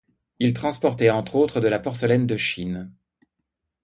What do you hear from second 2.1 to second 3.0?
de Chine.